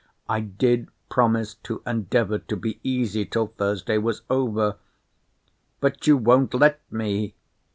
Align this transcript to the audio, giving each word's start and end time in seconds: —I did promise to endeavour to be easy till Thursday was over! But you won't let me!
—I 0.27 0.39
did 0.39 0.89
promise 1.09 1.53
to 1.61 1.83
endeavour 1.85 2.39
to 2.39 2.55
be 2.55 2.79
easy 2.81 3.23
till 3.23 3.45
Thursday 3.45 3.99
was 3.99 4.23
over! 4.31 4.77
But 5.79 6.07
you 6.07 6.17
won't 6.17 6.55
let 6.55 6.79
me! 6.91 7.35